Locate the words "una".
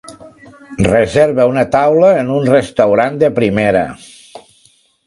1.51-1.67